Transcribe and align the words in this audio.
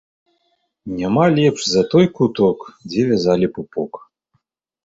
Няма 1.01 1.25
лепш 1.35 1.67
за 1.73 1.83
той 1.93 2.05
куток, 2.17 2.59
дзе 2.89 3.01
вязалі 3.11 3.47
пупок 3.59 3.93